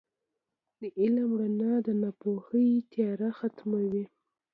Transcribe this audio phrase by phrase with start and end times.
[0.79, 4.05] •د علم رڼا د ناپوهۍ تیاره ختموي.